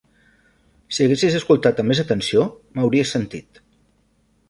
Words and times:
Si 0.95 1.03
haguessis 1.07 1.37
escoltat 1.41 1.83
amb 1.85 1.93
més 1.93 2.03
atenció, 2.07 2.49
m'hauries 2.75 3.15
sentit. 3.19 3.65